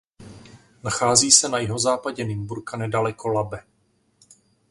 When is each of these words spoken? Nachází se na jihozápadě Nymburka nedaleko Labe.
Nachází 0.83 1.31
se 1.31 1.49
na 1.49 1.57
jihozápadě 1.57 2.25
Nymburka 2.25 2.77
nedaleko 2.77 3.29
Labe. 3.29 3.63